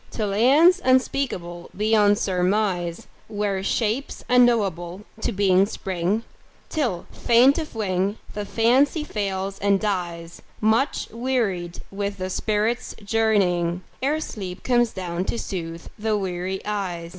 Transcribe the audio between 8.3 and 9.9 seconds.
the Fancy fails and